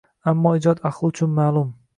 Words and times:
Ammo 0.31 0.53
ijod 0.61 0.81
ahli 0.91 1.07
uchun 1.13 1.37
ma’lum. 1.41 1.71